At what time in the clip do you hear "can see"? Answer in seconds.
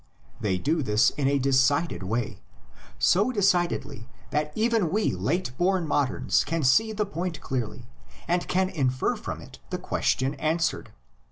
6.43-6.91